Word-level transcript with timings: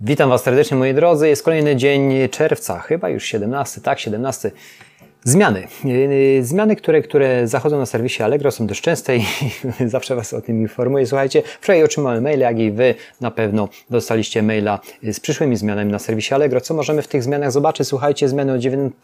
Witam 0.00 0.30
Was 0.30 0.42
serdecznie 0.42 0.76
moi 0.76 0.94
drodzy. 0.94 1.28
Jest 1.28 1.42
kolejny 1.42 1.76
dzień 1.76 2.28
czerwca, 2.30 2.78
chyba 2.78 3.08
już 3.08 3.24
17, 3.24 3.80
tak, 3.80 3.98
17. 3.98 4.50
Zmiany. 5.24 5.66
Zmiany, 6.40 6.76
które, 6.76 7.02
które 7.02 7.48
zachodzą 7.48 7.78
na 7.78 7.86
serwisie 7.86 8.22
Allegro 8.22 8.50
są 8.50 8.66
dość 8.66 8.80
częste 8.80 9.16
i 9.16 9.24
zawsze 9.86 10.16
Was 10.16 10.34
o 10.34 10.40
tym 10.40 10.60
informuję. 10.60 11.06
Słuchajcie, 11.06 11.42
wczoraj 11.60 11.82
otrzymałem 11.82 12.24
maile, 12.24 12.40
jak 12.40 12.58
i 12.58 12.70
Wy 12.70 12.94
na 13.20 13.30
pewno 13.30 13.68
dostaliście 13.90 14.42
maila 14.42 14.80
z 15.02 15.20
przyszłymi 15.20 15.56
zmianami 15.56 15.92
na 15.92 15.98
serwisie 15.98 16.34
Allegro. 16.34 16.60
Co 16.60 16.74
możemy 16.74 17.02
w 17.02 17.08
tych 17.08 17.22
zmianach 17.22 17.52
zobaczyć? 17.52 17.88
Słuchajcie, 17.88 18.28
zmiany 18.28 18.52
od 18.52 18.60
9 18.60 18.94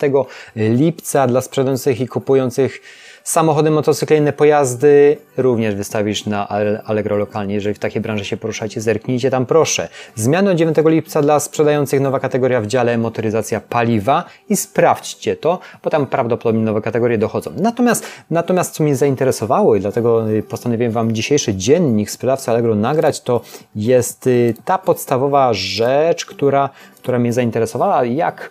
lipca 0.57 1.27
dla 1.27 1.41
sprzedających 1.41 2.01
i 2.01 2.09
kupujących 2.09 2.81
Samochody, 3.25 3.71
motocykle, 3.71 4.17
inne 4.17 4.33
pojazdy 4.33 5.17
również 5.37 5.75
wystawisz 5.75 6.27
na 6.27 6.49
Allegro 6.85 7.17
lokalnie. 7.17 7.55
Jeżeli 7.55 7.75
w 7.75 7.79
takiej 7.79 8.03
branży 8.03 8.25
się 8.25 8.37
poruszacie, 8.37 8.81
zerknijcie 8.81 9.31
tam 9.31 9.47
proszę. 9.47 9.89
Zmiany 10.15 10.51
od 10.51 10.57
9 10.57 10.77
lipca 10.85 11.23
dla 11.23 11.41
sprzedających 11.41 12.01
nowa 12.01 12.21
kategoria 12.21 12.61
w 12.61 12.67
dziale 12.67 12.99
motoryzacja 12.99 13.61
paliwa 13.61 14.25
i 14.49 14.57
sprawdźcie 14.57 15.37
to, 15.37 15.59
bo 15.85 15.91
tam 15.91 16.07
prawdopodobnie 16.07 16.63
nowe 16.63 16.83
kategorie 16.83 17.19
dochodzą. 17.19 17.51
Natomiast, 17.57 18.07
natomiast 18.31 18.75
co 18.75 18.85
mnie 18.85 18.97
zainteresowało 18.97 19.77
i 19.77 19.81
dlatego 19.81 20.31
y, 20.31 20.43
postanowiłem 20.43 20.93
Wam 20.93 21.13
dzisiejszy 21.13 21.55
dziennik 21.55 22.11
sprzedawcy 22.11 22.51
Allegro 22.51 22.75
nagrać, 22.75 23.21
to 23.21 23.41
jest 23.77 24.27
y, 24.27 24.55
ta 24.65 24.79
podstawowa 24.79 25.55
rzecz, 25.55 26.27
która, 26.27 26.71
która 26.97 27.19
mnie 27.19 27.33
zainteresowała, 27.33 28.05
jak 28.05 28.51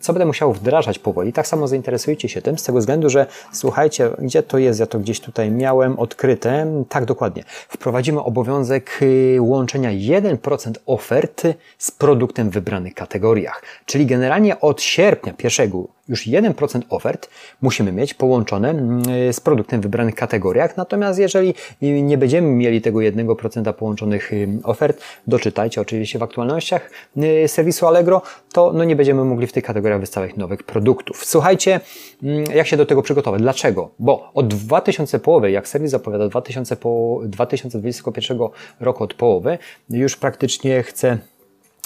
co 0.00 0.12
będę 0.12 0.26
musiał 0.26 0.52
wdrażać 0.52 0.98
powoli. 0.98 1.32
Tak 1.32 1.46
samo 1.46 1.68
zainteresujcie 1.68 2.28
się 2.28 2.42
tym, 2.42 2.58
z 2.58 2.62
tego 2.62 2.78
względu, 2.78 3.10
że 3.10 3.26
słuchajcie, 3.52 4.10
gdzie 4.18 4.42
to 4.42 4.58
jest, 4.58 4.80
ja 4.80 4.86
to 4.86 4.98
gdzieś 4.98 5.20
tutaj 5.20 5.50
miałem 5.50 5.98
odkryte, 5.98 6.66
tak 6.88 7.04
dokładnie. 7.04 7.44
Wprowadzimy 7.68 8.22
obowiązek 8.22 8.98
y, 9.02 9.36
łączenia 9.40 9.90
1% 9.90 10.72
oferty 10.86 11.54
z 11.78 11.90
produktem 11.90 12.50
w 12.50 12.52
wybranych 12.52 12.94
kategoriach. 12.94 13.62
Czyli 13.86 14.06
generalnie 14.06 14.60
od 14.60 14.82
sierpnia 14.82 15.32
pierwszego 15.32 15.84
już 16.08 16.26
1% 16.26 16.82
ofert 16.88 17.28
musimy 17.62 17.92
mieć 17.92 18.14
połączone 18.14 18.70
mm, 18.70 19.02
z 19.32 19.40
produktem 19.40 19.80
w 19.80 19.82
wybranych 19.82 20.14
kategoriach. 20.14 20.76
Natomiast 20.76 21.18
jeżeli 21.18 21.54
nie 21.82 22.18
będziemy 22.18 22.48
mieli 22.48 22.80
tego 22.80 22.98
1% 22.98 23.72
połączonych 23.72 24.30
ofert, 24.62 25.00
doczytajcie 25.26 25.80
oczywiście 25.80 26.18
w 26.18 26.22
aktualnościach 26.22 26.90
y, 27.16 27.48
serwisu 27.48 27.86
Allegro, 27.86 28.22
to 28.52 28.72
no 28.72 28.84
nie 28.84 28.96
będziemy 28.96 29.24
mogli 29.24 29.46
w 29.46 29.52
tych 29.52 29.64
kategoriach 29.64 30.00
wystawiać 30.00 30.36
nowych 30.36 30.62
produktów. 30.62 31.24
Słuchajcie, 31.24 31.80
mm, 32.22 32.44
jak 32.54 32.66
się 32.66 32.76
do 32.76 32.86
tego 32.86 33.02
przygotować? 33.02 33.42
Dlaczego? 33.42 33.90
Bo 33.98 34.30
od 34.34 34.54
2000 34.54 35.18
połowy, 35.18 35.50
jak 35.50 35.68
serwis 35.68 35.90
zapowiada 35.90 36.28
2000 36.28 36.76
po, 36.76 37.20
2021 37.24 38.38
roku 38.80 39.04
od 39.04 39.14
połowy, 39.14 39.58
już 39.90 40.16
praktycznie 40.16 40.82
chce 40.82 41.18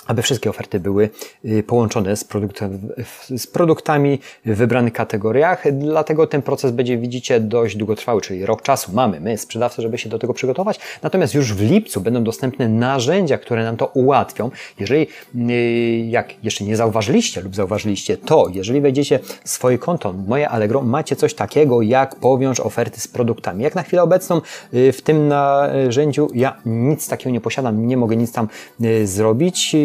aby 0.08 0.22
wszystkie 0.22 0.50
oferty 0.50 0.80
były 0.80 1.10
y, 1.44 1.62
połączone 1.62 2.16
z, 2.16 2.28
z, 3.36 3.46
produktami 3.46 4.18
w 4.46 4.56
wybranych 4.56 4.92
kategoriach. 4.92 5.64
Dlatego 5.72 6.26
ten 6.26 6.42
proces 6.42 6.70
będzie, 6.70 6.98
widzicie, 6.98 7.40
dość 7.40 7.76
długotrwały, 7.76 8.20
czyli 8.20 8.46
rok 8.46 8.62
czasu 8.62 8.92
mamy 8.92 9.20
my, 9.20 9.38
sprzedawcy, 9.38 9.82
żeby 9.82 9.98
się 9.98 10.08
do 10.08 10.18
tego 10.18 10.34
przygotować. 10.34 10.80
Natomiast 11.02 11.34
już 11.34 11.54
w 11.54 11.60
lipcu 11.60 12.00
będą 12.00 12.24
dostępne 12.24 12.68
narzędzia, 12.68 13.38
które 13.38 13.64
nam 13.64 13.76
to 13.76 13.86
ułatwią. 13.86 14.50
Jeżeli, 14.80 15.06
y, 15.34 16.06
jak 16.08 16.44
jeszcze 16.44 16.64
nie 16.64 16.76
zauważyliście 16.76 17.40
lub 17.40 17.54
zauważyliście, 17.54 18.16
to 18.16 18.46
jeżeli 18.52 18.80
wejdziecie 18.80 19.18
w 19.44 19.48
swoje 19.48 19.78
konto, 19.78 20.12
moje 20.12 20.48
Allegro, 20.48 20.82
macie 20.82 21.16
coś 21.16 21.34
takiego 21.34 21.82
jak 21.82 22.16
powiąż 22.16 22.60
oferty 22.60 23.00
z 23.00 23.08
produktami. 23.08 23.64
Jak 23.64 23.74
na 23.74 23.82
chwilę 23.82 24.02
obecną 24.02 24.40
y, 24.74 24.92
w 24.92 25.02
tym 25.02 25.28
narzędziu 25.28 26.28
ja 26.34 26.56
nic 26.66 27.08
takiego 27.08 27.30
nie 27.30 27.40
posiadam, 27.40 27.86
nie 27.86 27.96
mogę 27.96 28.16
nic 28.16 28.32
tam 28.32 28.48
zrobić 29.04 29.76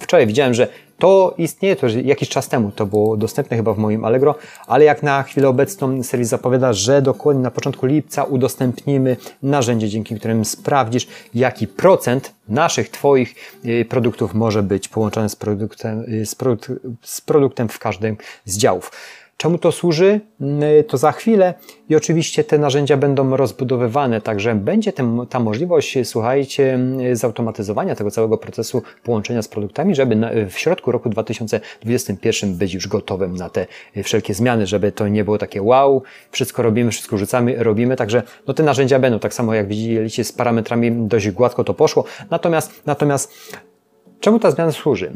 wczoraj 0.00 0.26
widziałem, 0.26 0.54
że 0.54 0.68
to 0.98 1.34
istnieje, 1.38 1.76
to 1.76 1.86
jakiś 1.88 2.28
czas 2.28 2.48
temu 2.48 2.70
to 2.70 2.86
było 2.86 3.16
dostępne 3.16 3.56
chyba 3.56 3.74
w 3.74 3.78
moim 3.78 4.04
Allegro, 4.04 4.34
ale 4.66 4.84
jak 4.84 5.02
na 5.02 5.22
chwilę 5.22 5.48
obecną 5.48 6.02
serwis 6.02 6.28
zapowiada, 6.28 6.72
że 6.72 7.02
dokładnie 7.02 7.42
na 7.42 7.50
początku 7.50 7.86
lipca 7.86 8.24
udostępnimy 8.24 9.16
narzędzie, 9.42 9.88
dzięki 9.88 10.16
którym 10.16 10.44
sprawdzisz, 10.44 11.06
jaki 11.34 11.66
procent 11.66 12.34
naszych, 12.48 12.90
Twoich 12.90 13.34
y, 13.64 13.84
produktów 13.84 14.34
może 14.34 14.62
być 14.62 14.88
połączony 14.88 15.28
z 15.28 15.36
produktem, 15.36 16.04
y, 16.08 16.26
z, 16.26 16.36
z 17.02 17.20
produktem 17.20 17.68
w 17.68 17.78
każdym 17.78 18.16
z 18.44 18.58
działów. 18.58 18.92
Czemu 19.36 19.58
to 19.58 19.72
służy? 19.72 20.20
To 20.88 20.96
za 20.96 21.12
chwilę. 21.12 21.54
I 21.88 21.96
oczywiście 21.96 22.44
te 22.44 22.58
narzędzia 22.58 22.96
będą 22.96 23.36
rozbudowywane, 23.36 24.20
także 24.20 24.54
będzie 24.54 24.92
ta 25.30 25.40
możliwość, 25.40 25.98
słuchajcie, 26.04 26.78
zautomatyzowania 27.12 27.94
tego 27.94 28.10
całego 28.10 28.38
procesu 28.38 28.82
połączenia 29.02 29.42
z 29.42 29.48
produktami, 29.48 29.94
żeby 29.94 30.16
w 30.50 30.58
środku 30.58 30.92
roku 30.92 31.08
2021 31.08 32.54
być 32.54 32.74
już 32.74 32.88
gotowym 32.88 33.36
na 33.36 33.50
te 33.50 33.66
wszelkie 34.04 34.34
zmiany, 34.34 34.66
żeby 34.66 34.92
to 34.92 35.08
nie 35.08 35.24
było 35.24 35.38
takie 35.38 35.62
wow, 35.62 36.02
wszystko 36.30 36.62
robimy, 36.62 36.90
wszystko 36.90 37.18
rzucamy, 37.18 37.64
robimy, 37.64 37.96
także 37.96 38.22
no 38.46 38.54
te 38.54 38.62
narzędzia 38.62 38.98
będą, 38.98 39.18
tak 39.18 39.34
samo 39.34 39.54
jak 39.54 39.68
widzieliście 39.68 40.24
z 40.24 40.32
parametrami 40.32 40.92
dość 40.92 41.30
gładko 41.30 41.64
to 41.64 41.74
poszło, 41.74 42.04
natomiast, 42.30 42.82
natomiast 42.86 43.32
Czemu 44.22 44.38
ta 44.38 44.50
zmiana 44.50 44.72
służy? 44.72 45.12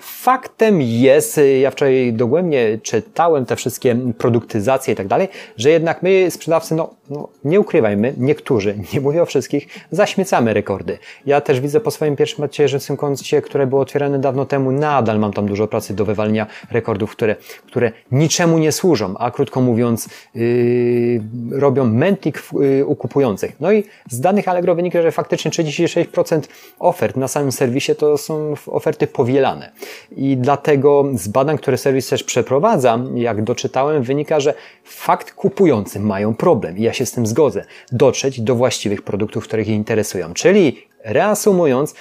Faktem 0.00 0.82
jest, 0.82 1.40
ja 1.60 1.70
wczoraj 1.70 2.12
dogłębnie 2.12 2.78
czytałem 2.82 3.46
te 3.46 3.56
wszystkie 3.56 3.96
produktyzacje 4.18 4.94
i 4.94 4.96
tak 4.96 5.06
dalej, 5.06 5.28
że 5.56 5.70
jednak 5.70 6.02
my 6.02 6.30
sprzedawcy, 6.30 6.74
no, 6.74 6.90
no, 7.10 7.28
nie 7.44 7.60
ukrywajmy, 7.60 8.14
niektórzy, 8.16 8.74
nie 8.94 9.00
mówię 9.00 9.22
o 9.22 9.26
wszystkich, 9.26 9.66
zaśmiecamy 9.90 10.54
rekordy. 10.54 10.98
Ja 11.26 11.40
też 11.40 11.60
widzę 11.60 11.80
po 11.80 11.90
swoim 11.90 12.16
pierwszym 12.16 12.40
macierzystym 12.40 12.96
koncie, 12.96 13.42
które 13.42 13.66
było 13.66 13.80
otwierane 13.80 14.18
dawno 14.18 14.46
temu, 14.46 14.72
nadal 14.72 15.18
mam 15.18 15.32
tam 15.32 15.46
dużo 15.46 15.68
pracy 15.68 15.94
do 15.94 16.04
wywalenia 16.04 16.46
rekordów, 16.70 17.10
które, 17.10 17.36
które 17.66 17.92
niczemu 18.12 18.58
nie 18.58 18.72
służą, 18.72 19.14
a 19.18 19.30
krótko 19.30 19.60
mówiąc 19.60 20.08
yy, 20.34 21.22
robią 21.50 21.84
mętlik 21.84 22.42
yy, 22.52 22.86
u 22.86 22.96
kupujących. 22.96 23.60
No 23.60 23.72
i 23.72 23.84
z 24.10 24.20
danych 24.20 24.48
Allegro 24.48 24.74
wynika, 24.74 25.02
że 25.02 25.12
faktycznie 25.12 25.50
36% 25.50 26.40
ofert 26.78 27.16
na 27.16 27.28
samym 27.28 27.52
serwisie 27.52 27.94
to 27.94 28.11
są 28.18 28.54
oferty 28.66 29.06
powielane. 29.06 29.72
I 30.16 30.36
dlatego 30.36 31.04
z 31.14 31.28
badań, 31.28 31.58
które 31.58 31.78
serwis 31.78 32.08
też 32.08 32.24
przeprowadza, 32.24 32.98
jak 33.14 33.44
doczytałem, 33.44 34.02
wynika, 34.02 34.40
że 34.40 34.54
fakt 34.84 35.34
kupujący 35.34 36.00
mają 36.00 36.34
problem. 36.34 36.78
I 36.78 36.82
ja 36.82 36.92
się 36.92 37.06
z 37.06 37.12
tym 37.12 37.26
zgodzę. 37.26 37.64
Dotrzeć 37.92 38.40
do 38.40 38.54
właściwych 38.54 39.02
produktów, 39.02 39.44
które 39.44 39.62
ich 39.62 39.68
interesują. 39.68 40.34
Czyli 40.34 40.86
reasumując, 41.04 41.94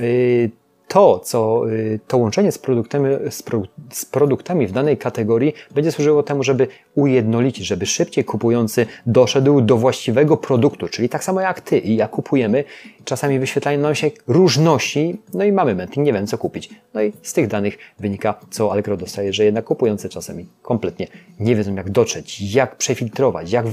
yy, 0.00 0.50
to, 0.88 1.18
co 1.18 1.70
y, 1.70 2.00
to 2.06 2.18
łączenie 2.18 2.52
z 2.52 2.58
produktami, 2.58 3.08
z, 3.30 3.42
pro, 3.42 3.62
z, 3.90 4.04
produktami 4.04 4.66
w 4.66 4.72
danej 4.72 4.96
kategorii 4.96 5.54
będzie 5.74 5.92
służyło 5.92 6.22
temu, 6.22 6.42
żeby 6.42 6.66
ujednolicić, 6.94 7.66
żeby 7.66 7.86
szybciej 7.86 8.24
kupujący 8.24 8.86
doszedł 9.06 9.60
do 9.60 9.76
właściwego 9.76 10.36
produktu, 10.36 10.88
czyli 10.88 11.08
tak 11.08 11.24
samo 11.24 11.40
jak 11.40 11.60
Ty 11.60 11.78
i 11.78 11.96
ja 11.96 12.08
kupujemy, 12.08 12.64
czasami 13.04 13.38
wyświetlają 13.38 13.80
nam 13.80 13.94
się 13.94 14.10
różności, 14.26 15.20
no 15.34 15.44
i 15.44 15.52
mamy 15.52 15.74
mętlik, 15.74 16.06
nie 16.06 16.12
wiem 16.12 16.26
co 16.26 16.38
kupić. 16.38 16.70
No 16.94 17.02
i 17.02 17.12
z 17.22 17.32
tych 17.32 17.46
danych 17.46 17.78
wynika, 17.98 18.34
co 18.50 18.72
Allegro 18.72 18.96
dostaje, 18.96 19.32
że 19.32 19.44
jednak 19.44 19.64
kupujący 19.64 20.08
czasami 20.08 20.46
kompletnie 20.62 21.06
nie 21.40 21.56
wiedzą 21.56 21.74
jak 21.74 21.90
dotrzeć, 21.90 22.54
jak 22.54 22.76
przefiltrować, 22.76 23.52
jak, 23.52 23.66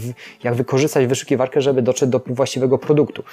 jak 0.43 0.55
wykorzystać 0.55 1.07
wyszukiwarkę, 1.07 1.61
żeby 1.61 1.81
dotrzeć 1.81 2.09
do 2.09 2.21
właściwego 2.27 2.77
produktu 2.77 3.23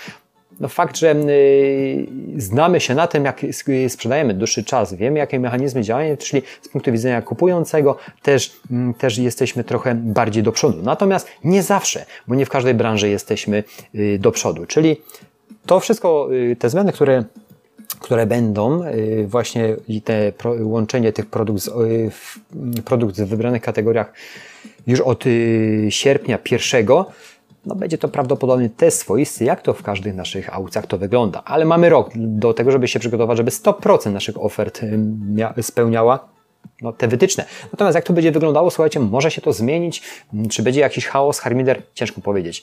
no 0.61 0.69
fakt, 0.69 0.97
że 0.97 1.15
y, 1.15 2.07
znamy 2.37 2.81
się 2.81 2.95
na 2.95 3.07
tym, 3.07 3.25
jak 3.25 3.47
sprzedajemy 3.89 4.35
dłuższy 4.35 4.65
czas, 4.65 4.95
wiemy, 4.95 5.19
jakie 5.19 5.41
mechanizmy 5.41 5.83
działają, 5.83 6.17
czyli 6.17 6.43
z 6.63 6.69
punktu 6.69 6.93
widzenia 6.93 7.23
kupującego 7.23 7.97
też, 8.23 8.57
mm, 8.71 8.95
też 8.95 9.19
jesteśmy 9.19 9.65
trochę 9.65 9.95
bardziej 9.95 10.43
do 10.43 10.53
przodu. 10.53 10.83
Natomiast 10.83 11.29
nie 11.45 11.63
zawsze, 11.63 12.07
bo 12.29 12.35
nie 12.35 12.47
w 12.47 12.49
każdej 12.49 12.75
branży 12.75 13.09
jesteśmy 13.09 13.65
y, 13.95 14.19
do 14.19 14.31
przodu. 14.33 14.67
Czyli 14.67 14.97
to 15.67 15.81
wszystko, 15.81 16.29
y, 16.33 16.57
te 16.57 16.71
zmiany, 16.71 16.93
które 16.93 17.25
które 18.01 18.27
będą 18.27 18.83
właśnie 19.27 19.77
te 20.05 20.33
łączenie 20.61 21.13
tych 21.13 21.27
produktów, 21.27 22.39
produktów 22.85 23.27
w 23.27 23.29
wybranych 23.29 23.63
kategoriach 23.63 24.13
już 24.87 25.01
od 25.01 25.25
sierpnia 25.89 26.39
pierwszego, 26.39 27.11
no 27.67 27.75
będzie 27.75 27.99
to 27.99 28.09
prawdopodobnie 28.09 28.71
test 28.71 29.01
swoisty, 29.01 29.45
jak 29.45 29.63
to 29.63 29.75
w 29.75 29.83
każdych 29.83 30.15
naszych 30.15 30.55
aukcjach 30.55 30.87
to 30.87 30.99
wygląda. 30.99 31.43
Ale 31.45 31.65
mamy 31.65 31.89
rok 31.89 32.11
do 32.17 32.55
tego, 32.55 32.71
żeby 32.71 32.89
się 32.89 32.99
przygotować, 32.99 33.37
żeby 33.37 33.51
100% 33.51 34.13
naszych 34.13 34.45
ofert 34.45 34.81
spełniała 35.63 36.29
no, 36.83 36.93
te 36.93 37.09
wytyczne. 37.09 37.45
Natomiast 37.73 37.95
jak 37.95 38.05
to 38.05 38.13
będzie 38.13 38.33
wyglądało, 38.33 38.71
słuchajcie, 38.71 39.01
może 39.01 39.31
się 39.31 39.41
to 39.41 39.53
zmienić, 39.53 40.03
czy 40.51 40.63
będzie 40.63 40.81
jakiś 40.81 41.07
chaos, 41.07 41.39
harmider, 41.39 41.83
ciężko 41.95 42.21
powiedzieć. 42.21 42.63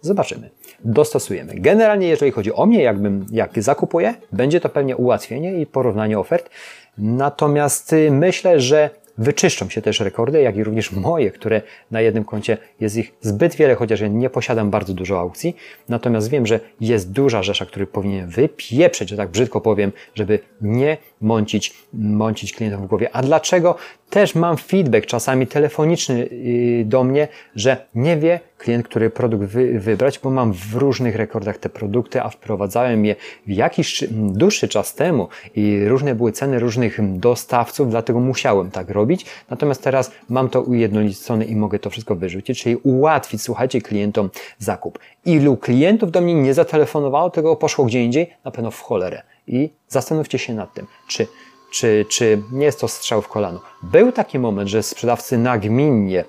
Zobaczymy. 0.00 0.50
Dostosujemy. 0.84 1.54
Generalnie, 1.54 2.08
jeżeli 2.08 2.32
chodzi 2.32 2.52
o 2.52 2.66
mnie, 2.66 2.82
jakbym, 2.82 3.26
jak 3.32 3.62
zakupuję, 3.62 4.14
będzie 4.32 4.60
to 4.60 4.68
pewnie 4.68 4.96
ułatwienie 4.96 5.60
i 5.60 5.66
porównanie 5.66 6.18
ofert. 6.18 6.50
Natomiast 6.98 7.92
y, 7.92 8.10
myślę, 8.10 8.60
że 8.60 8.90
wyczyszczą 9.18 9.68
się 9.68 9.82
też 9.82 10.00
rekordy, 10.00 10.40
jak 10.40 10.56
i 10.56 10.64
również 10.64 10.92
moje, 10.92 11.30
które 11.30 11.62
na 11.90 12.00
jednym 12.00 12.24
koncie 12.24 12.58
jest 12.80 12.96
ich 12.96 13.12
zbyt 13.20 13.54
wiele, 13.54 13.74
chociaż 13.74 14.00
ja 14.00 14.08
nie 14.08 14.30
posiadam 14.30 14.70
bardzo 14.70 14.94
dużo 14.94 15.20
aukcji. 15.20 15.56
Natomiast 15.88 16.30
wiem, 16.30 16.46
że 16.46 16.60
jest 16.80 17.12
duża 17.12 17.42
rzesza, 17.42 17.66
który 17.66 17.86
powinien 17.86 18.28
wypieprzeć, 18.28 19.08
że 19.08 19.16
tak 19.16 19.28
brzydko 19.28 19.60
powiem, 19.60 19.92
żeby 20.14 20.38
nie 20.60 20.96
mącić, 21.20 21.74
mącić 21.92 22.52
klientów 22.52 22.82
w 22.82 22.86
głowie. 22.86 23.10
A 23.12 23.22
dlaczego? 23.22 23.76
Też 24.10 24.34
mam 24.34 24.56
feedback 24.56 25.06
czasami 25.06 25.46
telefoniczny 25.46 26.26
yy, 26.26 26.84
do 26.84 27.04
mnie, 27.04 27.28
że 27.54 27.86
nie 27.94 28.16
wie 28.16 28.40
klient, 28.58 28.88
który 28.88 29.10
produkt 29.10 29.44
wy, 29.44 29.80
wybrać, 29.80 30.18
bo 30.18 30.30
mam 30.30 30.52
w 30.52 30.74
różnych 30.74 31.16
rekordach 31.16 31.58
te 31.58 31.68
produkty, 31.68 32.22
a 32.22 32.28
wprowadzałem 32.28 33.04
je 33.04 33.16
w 33.46 33.50
jakiś 33.50 34.04
dłuższy 34.10 34.68
czas 34.68 34.94
temu 34.94 35.28
i 35.56 35.84
różne 35.88 36.14
były 36.14 36.32
ceny 36.32 36.58
różnych 36.58 37.18
dostawców, 37.18 37.90
dlatego 37.90 38.20
musiałem 38.20 38.70
tak 38.70 38.90
robić. 38.90 39.26
Natomiast 39.50 39.82
teraz 39.82 40.10
mam 40.28 40.48
to 40.48 40.62
ujednolicone 40.62 41.44
i 41.44 41.56
mogę 41.56 41.78
to 41.78 41.90
wszystko 41.90 42.16
wyrzucić, 42.16 42.62
czyli 42.62 42.76
ułatwić, 42.76 43.42
słuchajcie, 43.42 43.80
klientom 43.80 44.30
zakup. 44.58 44.98
Ilu 45.24 45.56
klientów 45.56 46.10
do 46.10 46.20
mnie 46.20 46.34
nie 46.34 46.54
zatelefonowało, 46.54 47.30
tego 47.30 47.56
poszło 47.56 47.84
gdzie 47.84 48.04
indziej? 48.04 48.34
Na 48.44 48.50
pewno 48.50 48.70
w 48.70 48.80
cholerę. 48.80 49.22
I 49.46 49.70
zastanówcie 49.88 50.38
się 50.38 50.54
nad 50.54 50.74
tym, 50.74 50.86
czy 51.08 51.26
czy, 51.70 52.06
czy 52.08 52.42
nie 52.52 52.66
jest 52.66 52.80
to 52.80 52.88
strzał 52.88 53.22
w 53.22 53.28
kolano. 53.28 53.60
Był 53.82 54.12
taki 54.12 54.38
moment, 54.38 54.68
że 54.68 54.82
sprzedawcy 54.82 55.38
nagminnie, 55.38 56.24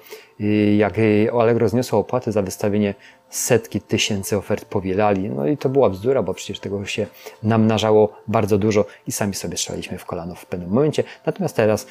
jak 0.77 0.93
Allegro 1.39 1.69
zniosło 1.69 1.99
opłaty 1.99 2.31
za 2.31 2.41
wystawienie 2.41 2.95
setki 3.29 3.81
tysięcy 3.81 4.37
ofert 4.37 4.65
powielali. 4.65 5.29
No 5.29 5.47
i 5.47 5.57
to 5.57 5.69
była 5.69 5.89
bzdura, 5.89 6.23
bo 6.23 6.33
przecież 6.33 6.59
tego 6.59 6.85
się 6.85 7.07
namnażało 7.43 8.21
bardzo 8.27 8.57
dużo 8.57 8.85
i 9.07 9.11
sami 9.11 9.33
sobie 9.33 9.57
strzelaliśmy 9.57 9.97
w 9.97 10.05
kolano 10.05 10.35
w 10.35 10.45
pewnym 10.45 10.69
momencie. 10.69 11.03
Natomiast 11.25 11.55
teraz 11.55 11.87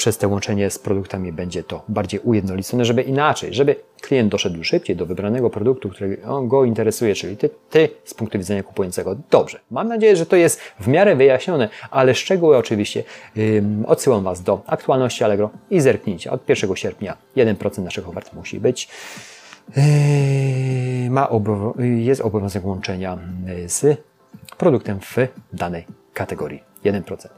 przez 0.00 0.18
te 0.18 0.28
łączenie 0.28 0.70
z 0.70 0.78
produktami 0.78 1.32
będzie 1.32 1.62
to 1.62 1.82
bardziej 1.88 2.20
ujednolicone, 2.20 2.84
żeby 2.84 3.02
inaczej, 3.02 3.54
żeby 3.54 3.76
klient 4.00 4.30
doszedł 4.30 4.64
szybciej 4.64 4.96
do 4.96 5.06
wybranego 5.06 5.50
produktu, 5.50 5.88
który 5.88 6.18
go 6.42 6.64
interesuje, 6.64 7.14
czyli 7.14 7.36
ty, 7.36 7.50
ty 7.70 7.88
z 8.04 8.14
punktu 8.14 8.38
widzenia 8.38 8.62
kupującego. 8.62 9.16
Dobrze, 9.30 9.60
mam 9.70 9.88
nadzieję, 9.88 10.16
że 10.16 10.26
to 10.26 10.36
jest 10.36 10.60
w 10.80 10.88
miarę 10.88 11.16
wyjaśnione, 11.16 11.68
ale 11.90 12.14
szczegóły 12.14 12.56
oczywiście 12.56 13.04
yy, 13.36 13.62
odsyłam 13.86 14.24
Was 14.24 14.42
do 14.42 14.62
aktualności 14.66 15.24
Allegro 15.24 15.50
i 15.70 15.80
zerknijcie. 15.80 16.30
Od 16.30 16.48
1 16.48 16.76
sierpnia 16.76 17.16
1% 17.36 17.82
naszych 17.82 18.08
ofert 18.08 18.32
musi 18.32 18.60
być. 18.60 18.88
Yy, 19.76 21.10
ma 21.10 21.28
jest 21.78 22.20
obowiązek 22.20 22.64
łączenia 22.64 23.18
z 23.66 24.00
produktem 24.58 25.00
w 25.00 25.16
danej 25.52 25.86
kategorii 26.14 26.62
1%. 26.84 27.28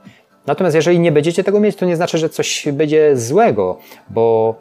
Natomiast 0.46 0.76
jeżeli 0.76 1.00
nie 1.00 1.12
będziecie 1.12 1.44
tego 1.44 1.60
mieć, 1.60 1.76
to 1.76 1.86
nie 1.86 1.96
znaczy, 1.96 2.18
że 2.18 2.28
coś 2.28 2.68
będzie 2.72 3.16
złego, 3.16 3.78
bo, 4.10 4.54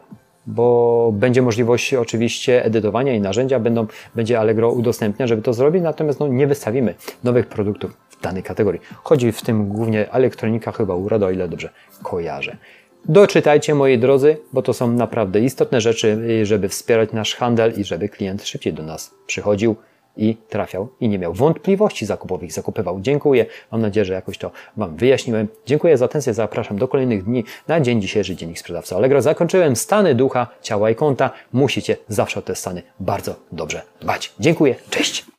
bo 0.46 1.10
będzie 1.14 1.42
możliwość 1.42 1.94
oczywiście 1.94 2.64
edytowania 2.64 3.14
i 3.14 3.20
narzędzia 3.20 3.58
będą, 3.58 3.86
będzie 4.14 4.40
Allegro 4.40 4.72
udostępnia, 4.72 5.26
żeby 5.26 5.42
to 5.42 5.52
zrobić, 5.52 5.82
natomiast 5.82 6.20
no, 6.20 6.28
nie 6.28 6.46
wystawimy 6.46 6.94
nowych 7.24 7.46
produktów 7.46 7.96
w 8.10 8.22
danej 8.22 8.42
kategorii. 8.42 8.80
Chodzi 9.02 9.32
w 9.32 9.42
tym 9.42 9.68
głównie 9.68 10.12
elektronika, 10.12 10.72
chyba 10.72 10.94
urada, 10.94 11.26
o 11.26 11.30
ile 11.30 11.48
dobrze 11.48 11.68
kojarzę. 12.02 12.56
Doczytajcie, 13.04 13.74
moi 13.74 13.98
drodzy, 13.98 14.36
bo 14.52 14.62
to 14.62 14.72
są 14.72 14.92
naprawdę 14.92 15.40
istotne 15.40 15.80
rzeczy, 15.80 16.18
żeby 16.42 16.68
wspierać 16.68 17.12
nasz 17.12 17.34
handel 17.34 17.72
i 17.76 17.84
żeby 17.84 18.08
klient 18.08 18.44
szybciej 18.44 18.72
do 18.72 18.82
nas 18.82 19.14
przychodził 19.26 19.76
i 20.16 20.36
trafiał 20.48 20.88
i 21.00 21.08
nie 21.08 21.18
miał 21.18 21.34
wątpliwości 21.34 22.06
zakupowych, 22.06 22.52
zakupywał. 22.52 23.00
Dziękuję. 23.00 23.46
Mam 23.72 23.80
nadzieję, 23.80 24.04
że 24.04 24.14
jakoś 24.14 24.38
to 24.38 24.50
Wam 24.76 24.96
wyjaśniłem. 24.96 25.48
Dziękuję 25.66 25.96
za 25.98 26.04
atencję. 26.04 26.34
Zapraszam 26.34 26.78
do 26.78 26.88
kolejnych 26.88 27.24
dni 27.24 27.44
na 27.68 27.80
dzień 27.80 28.02
dzisiejszy 28.02 28.36
Dziennik 28.36 28.58
Sprzedawca 28.58 28.96
Allegro. 28.96 29.22
Zakończyłem 29.22 29.76
stany 29.76 30.14
ducha, 30.14 30.46
ciała 30.62 30.90
i 30.90 30.94
konta. 30.94 31.30
Musicie 31.52 31.96
zawsze 32.08 32.40
o 32.40 32.42
te 32.42 32.54
stany 32.54 32.82
bardzo 33.00 33.34
dobrze 33.52 33.82
dbać. 34.00 34.32
Dziękuję. 34.40 34.74
Cześć! 34.90 35.31